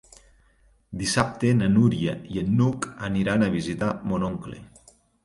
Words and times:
Dissabte 1.01 1.51
na 1.59 1.67
Núria 1.73 2.15
i 2.37 2.45
n'Hug 2.53 2.87
aniran 3.09 3.47
a 3.47 3.51
visitar 3.57 3.91
mon 4.13 4.27
oncle. 4.31 4.59